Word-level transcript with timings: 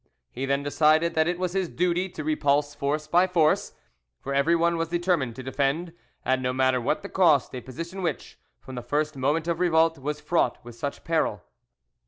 He 0.31 0.47
then 0.47 0.63
decided 0.63 1.13
that 1.13 1.27
it 1.27 1.37
was 1.37 1.53
his 1.53 1.69
duty 1.69 2.09
to 2.09 2.23
repulse 2.23 2.73
force 2.73 3.05
by 3.05 3.27
force, 3.27 3.73
for 4.19 4.33
everyone 4.33 4.75
was 4.75 4.89
determined 4.89 5.35
to 5.35 5.43
defend, 5.43 5.93
at 6.25 6.41
no 6.41 6.51
matter 6.53 6.81
what 6.81 7.05
cost, 7.13 7.53
a 7.53 7.61
position 7.61 8.01
which, 8.01 8.39
from 8.59 8.73
the 8.73 8.81
first 8.81 9.15
moment 9.15 9.47
of 9.47 9.59
revolt, 9.59 9.99
was 9.99 10.19
fraught 10.19 10.57
with 10.63 10.73
such 10.73 11.03
peril. 11.03 11.43